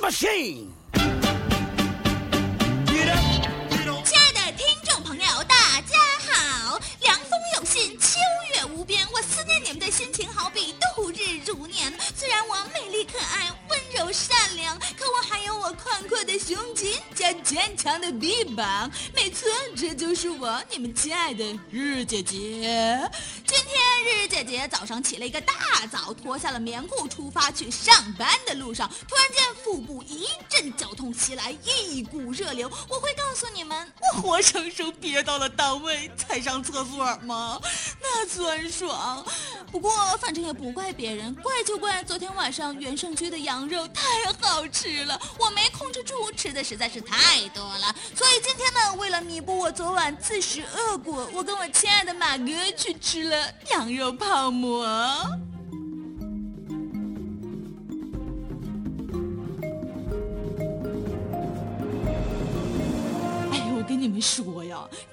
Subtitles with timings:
[0.00, 0.68] machine.
[4.02, 5.98] 亲爱的听众朋友，大家
[6.32, 6.80] 好！
[7.00, 8.18] 凉风有信，秋
[8.54, 10.99] 月无边，我思念你们的心情好比冬
[11.44, 11.92] 如年。
[12.16, 18.90] 虽然我美丽可爱、温柔善良，可我还有我宽阔的胸襟加坚强的臂膀。
[19.14, 23.10] 没错，这就是我，你们亲爱的日姐姐。
[23.46, 25.54] 今天日姐姐早上起了一个大
[25.90, 32.70] 早，脱下了棉裤，出发去上班的路上，突然间腹部一阵绞痛袭来，一股热流。
[32.88, 37.60] 我会告诉你们，我活生生憋到了单位才上厕所吗？
[38.12, 39.24] 那酸爽。
[39.70, 44.02] 不过反正也不怪别人，怪就怪昨天晚上原盛居的羊肉太
[44.40, 47.94] 好吃了，我没控制住，吃的实在是太多了。
[48.14, 53.36] 所以今天呢，为了弥补我昨晚自食恶果，我跟我亲爱的马哥去吃了
[53.70, 54.84] 羊肉泡馍。
[63.52, 64.44] 哎，我跟你们说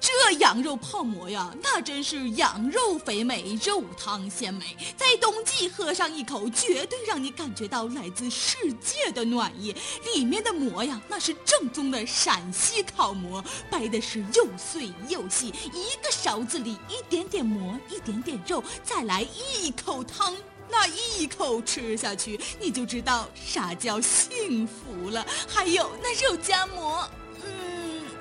[0.00, 4.76] 这羊肉泡馍呀，那真是羊肉肥美，肉汤鲜美。
[4.96, 9.74] 在冬季喝上一口，绝对让你感觉到来自世界的暖意。
[10.14, 20.36] 里面的馍呀，那是正宗的陕西烤馍，掰的是又碎又细，一个勺子里一点点馍，一点点肉，再来一口汤。
[20.70, 25.26] 那一口吃下去，你就知道啥叫幸福了。
[25.48, 27.08] 还有那肉夹馍，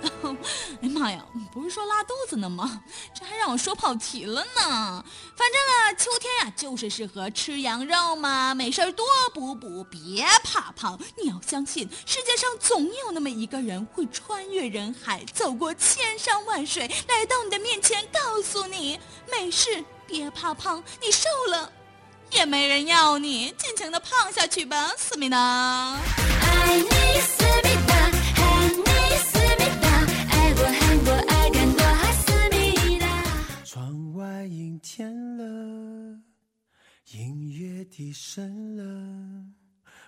[0.81, 2.81] 哎妈呀，不是说拉肚子呢吗？
[3.17, 5.06] 这还让我说跑题了呢。
[5.36, 11.00] 反正啊，秋天呀、就是适合吃羊肉嘛，没事多补补，别怕胖。
[11.22, 19.00] 你要相信，世界上总有那么一个人会穿越人海，走过千山万水，来到你的面前，告诉你
[19.31, 21.72] 没事，别怕胖，你瘦了。
[22.31, 25.38] 也没人要你，尽情的胖下去吧，思密达。
[25.38, 27.47] 爱你
[37.77, 38.83] 音乐低声了，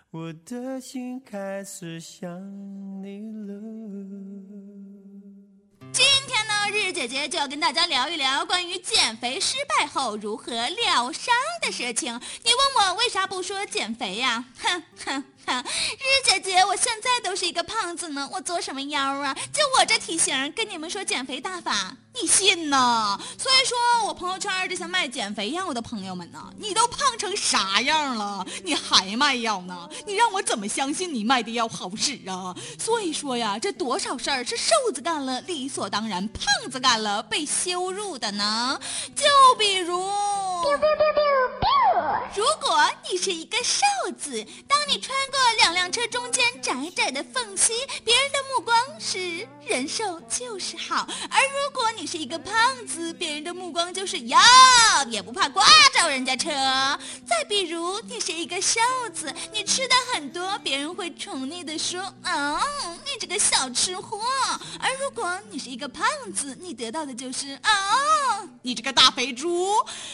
[0.10, 2.28] 我的心开始想
[3.04, 3.62] 你了。
[5.92, 12.12] 今天呢，日姐姐就要跟大家聊一聊关于减肥失败后如何疗伤的事情。
[12.44, 14.44] 你问我为啥不说减肥呀？
[14.58, 15.64] 哼哼哼！
[15.64, 19.36] 日姐姐，我现在都是一个胖子呢，我做什么妖啊？
[19.54, 23.20] 就我这体型，跟你们说减肥大法，你信呢？
[23.38, 23.78] 所以说
[24.20, 29.90] 朋友圈这些卖减肥药的朋友们呢，你都胖成啥样了，你还卖药呢？
[30.06, 32.54] 你让我怎么相信你卖的药好使啊？
[32.78, 38.78] 所以说呀，这多少事儿是瘦子干了理所当然，胖子干了被羞辱的呢？
[39.16, 39.24] 就
[39.58, 39.98] 比如。
[42.36, 42.78] 如果
[43.10, 43.82] 你是一个瘦
[44.18, 47.74] 子，当你穿过两辆车中间窄窄的缝隙，
[49.80, 52.54] 人瘦就是好；而如果你是一个胖
[52.86, 54.38] 子，别人的目光就是哟，
[55.10, 56.50] 也不怕刮着人家车。
[57.26, 58.82] 再比如你是一个瘦
[59.14, 62.60] 子，你吃的很多，别人会宠溺的说：“哦，
[63.06, 64.20] 你这个小吃货。”
[64.82, 67.70] 而如果你是一个胖子，你得到的就是：“哦，
[68.62, 69.74] 你这个大肥猪。”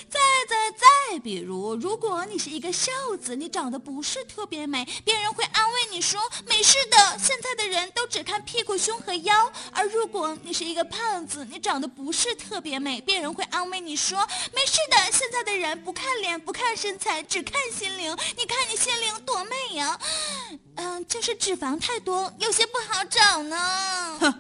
[0.09, 2.91] 再再再比如，如果你是一个瘦
[3.21, 14.19] 子，你长得不是特别美，别人会安慰你说：“没事的，现在的人都只看屁股、胸和腰。”而如果你是一个胖子，你长得不是特别美，别人会安慰你说
[14.53, 18.15] ：“没事的，现在的人不看脸、不看身材，只看心灵。
[18.37, 19.99] 你看你心灵多美呀！”
[20.75, 23.55] 嗯，就是脂肪太多，有些不好找呢。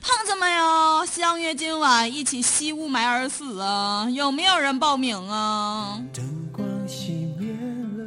[0.00, 4.08] 胖子们呀，相约今晚一起吸雾霾而死啊！
[4.10, 6.02] 有没有人报名啊？
[6.12, 7.52] 灯光熄灭
[7.96, 8.02] 了，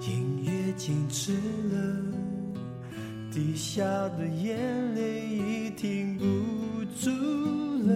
[0.00, 1.32] 音乐静止
[1.72, 1.76] 了，
[3.32, 6.24] 滴下的眼泪已停不
[7.04, 7.10] 住
[7.86, 7.92] 了。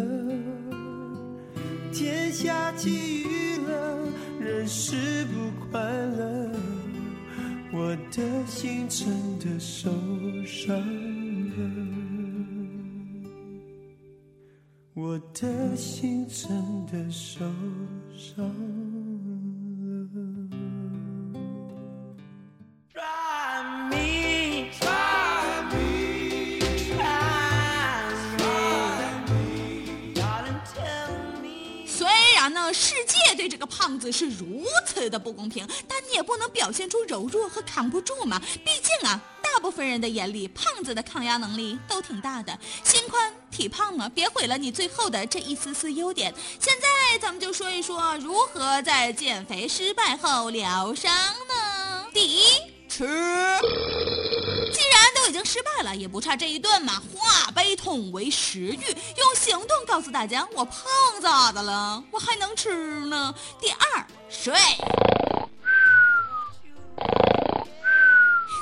[1.92, 2.90] 天下起
[3.22, 3.98] 雨了，
[4.38, 5.39] 人是不
[8.10, 9.88] 的心真的受
[10.44, 12.00] 伤了。
[14.94, 16.50] 我的心真
[16.86, 17.44] 的受
[18.12, 18.44] 伤
[32.52, 38.38] 那，世界对这个胖子是如此的不公平，但你也不能表现出柔弱和扛不住嘛。
[38.38, 46.34] 毕竟啊，大部分人的眼里，胖子的抗压能力都挺大的，心宽体胖嘛，别毁了你最后的这一丝丝优点。
[46.58, 51.12] 现在咱们就说一说如何在减肥失败后疗伤
[51.48, 52.06] 呢？
[52.12, 52.42] 第一。
[52.88, 53.06] 吃。
[54.72, 57.00] 既然都已经失败了，也不差这一顿嘛。
[57.14, 58.80] 化悲痛为食欲，
[59.40, 60.84] 行动告诉大家我胖
[61.22, 62.04] 咋的了？
[62.10, 63.34] 我还能吃呢。
[63.58, 64.52] 第二，睡。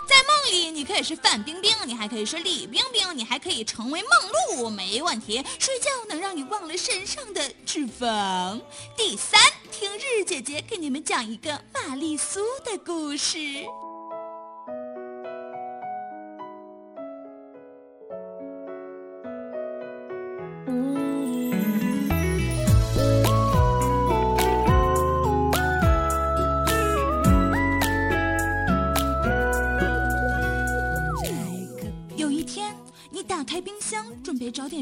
[0.06, 5.44] 在梦里，你可以是范冰冰，你还可以是李冰冰，你还可以成为梦露，没问题。
[5.58, 8.60] 睡觉能让你忘了身上的脂肪。
[8.96, 9.40] 第三，
[9.72, 13.66] 听日姐姐给你们讲一个玛丽苏的故事。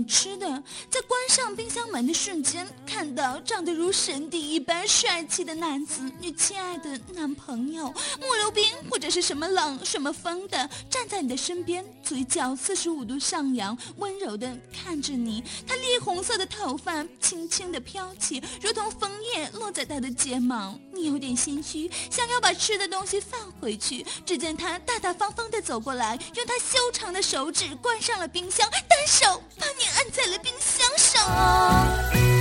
[0.05, 2.67] 吃的，在关上冰箱门的瞬间，
[2.97, 15.45] 看到长得如神帝一般帅气的男子，你亲爱的男朋友，木流冰或者是什么冷什么风的，站在你的身边，嘴角四十五度上扬，温柔的看着你。
[15.67, 20.75] 他栗红色的头发轻轻的飘起，如同枫叶落在他的睫毛。
[20.91, 32.36] 你有点心虚，想要把吃的东西放回去，只见他大大方方的走过来，用他修长的手指关上了冰箱，单手把你按在了冰箱上。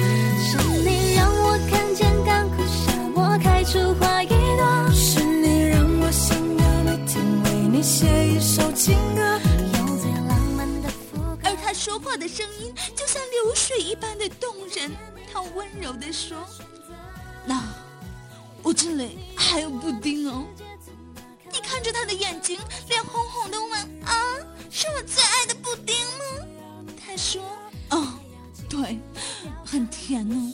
[7.86, 9.40] 写一首情歌。
[9.78, 11.56] 用最浪漫的副歌而。
[11.64, 14.92] 他说话的声音就像流水一般的动人。
[15.32, 16.36] 他温柔地说
[17.46, 17.64] ：“那
[18.64, 20.48] 我这里还有布丁哦。”
[21.54, 22.60] 你看着他的眼睛，
[22.90, 24.16] 脸红红的问：“啊，
[24.72, 27.44] 是我最爱的布丁吗？”他说
[27.92, 28.18] ：“哦，
[28.68, 29.00] 对，
[29.64, 30.54] 很甜哦。”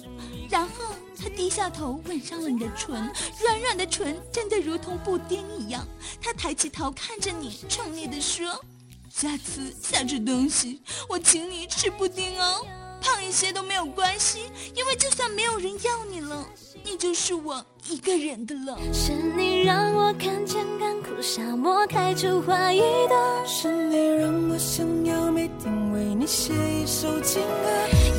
[1.21, 5.87] 他低下头吻上了你的唇，软软的唇真的如同布丁一样。
[6.21, 8.59] 他抬起头看着你，宠溺地说。
[9.09, 12.65] 下次想吃东西，我请你吃布丁哦。
[13.01, 14.43] 胖一些都没有关系，
[14.75, 16.45] 因为就算没有人要你了，
[16.83, 18.77] 你就是我一个人的了。
[18.93, 27.69] 是你让我看见干枯沙漠开出花一朵，是你让我想要每天为你写一首情歌，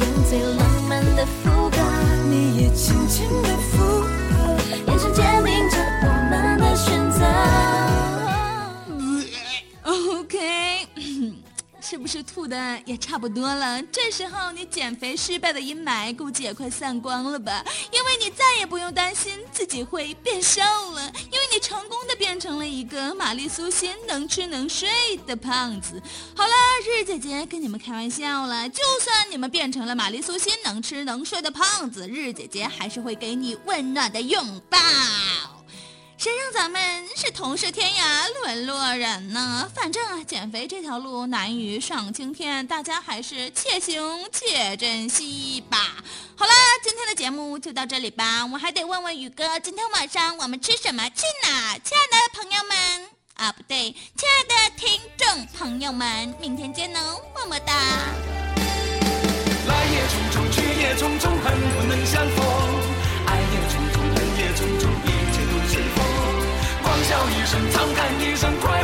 [0.01, 1.62] 用最浪漫的副歌，你也
[2.75, 4.07] 轻轻的附和。
[4.87, 7.21] 眼神坚定着我们的选择。
[9.85, 10.87] OK，
[11.81, 13.83] 是不是吐的也差不多了？
[13.93, 17.65] 这时候你减肥失败的阴霾估计也快散光了吧？
[17.93, 24.89] 因为你再也不用担心自己会变瘦了，因为你成功的变成了一个玛丽苏心能吃能睡
[25.27, 26.03] 的胖子。
[26.35, 26.55] 好了，
[26.87, 34.79] 日姐姐跟你们开玩笑了，就算你们变成了玛丽苏心能吃能睡的胖子，日姐姐还是会给你温暖的拥抱。
[36.23, 36.81] 谁让咱们
[37.17, 39.69] 是同是天涯沦落人呢？
[39.75, 45.97] 反正啊，减肥这条路难于上青天，大家还是且行且珍惜吧。
[46.37, 46.53] 好了，
[46.85, 48.47] 今天的节目就到这里吧。
[48.47, 51.77] 我还得问问宇哥，今天晚上我们吃什么去哪？
[51.83, 57.75] 亲爱的朋友们啊，不对，亲爱的听众朋友们，明天见哦，么么哒。
[59.67, 61.92] 来也匆匆，去也匆匆，恨不能
[67.53, 68.82] 声，长叹一声快，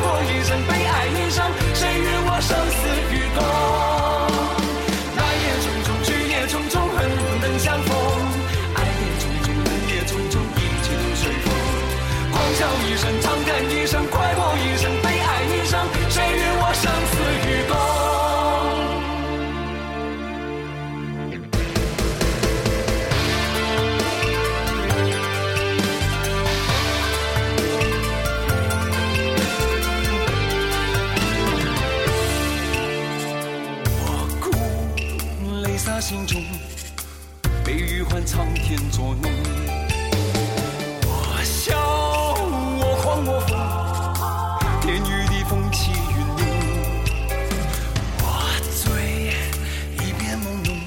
[36.08, 36.42] 心中，
[37.62, 39.30] 悲与欢苍天作弄。
[41.04, 41.76] 我笑，
[42.78, 43.52] 我狂我疯，
[44.80, 46.48] 天与地风起云涌。
[48.22, 48.24] 我
[48.72, 49.34] 醉，
[49.96, 50.80] 一片朦胧，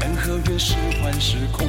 [0.00, 1.68] 恩和怨是幻是空。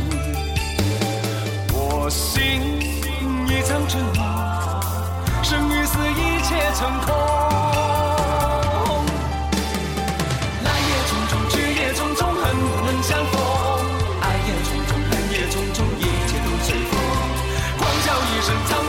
[18.42, 18.81] 声，